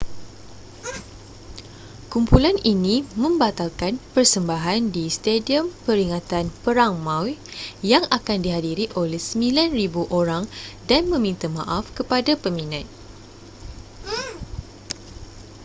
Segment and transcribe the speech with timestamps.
[2.11, 7.35] kumpulan ini membatalkan persembahan di stadium peringatan perang maui
[7.91, 9.69] yang akan dihadiri oleh 9.000
[10.21, 10.43] orang
[10.89, 12.85] dan meminta maaf kepada peminat